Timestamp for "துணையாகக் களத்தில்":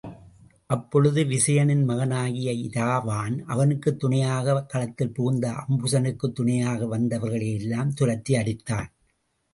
3.99-5.13